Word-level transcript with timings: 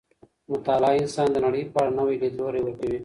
مطالعه 0.51 0.97
انسان 1.01 1.27
ته 1.33 1.39
د 1.41 1.43
نړۍ 1.45 1.63
په 1.71 1.77
اړه 1.81 1.91
نوی 1.99 2.15
ليدلوری 2.21 2.61
ورکوي. 2.63 2.99